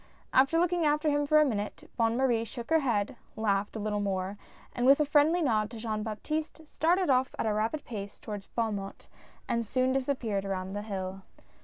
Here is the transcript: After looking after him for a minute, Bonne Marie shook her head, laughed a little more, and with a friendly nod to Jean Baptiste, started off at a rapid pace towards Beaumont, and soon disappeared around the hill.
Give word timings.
After 0.33 0.57
looking 0.57 0.83
after 0.83 1.11
him 1.11 1.27
for 1.27 1.39
a 1.39 1.45
minute, 1.45 1.87
Bonne 1.95 2.17
Marie 2.17 2.43
shook 2.43 2.71
her 2.71 2.79
head, 2.79 3.17
laughed 3.35 3.75
a 3.75 3.79
little 3.79 3.99
more, 3.99 4.35
and 4.73 4.87
with 4.87 4.99
a 4.99 5.05
friendly 5.05 5.43
nod 5.43 5.69
to 5.69 5.77
Jean 5.77 6.01
Baptiste, 6.01 6.65
started 6.67 7.11
off 7.11 7.35
at 7.37 7.45
a 7.45 7.53
rapid 7.53 7.85
pace 7.85 8.19
towards 8.19 8.47
Beaumont, 8.47 9.05
and 9.47 9.63
soon 9.63 9.93
disappeared 9.93 10.43
around 10.43 10.73
the 10.73 10.81
hill. 10.81 11.21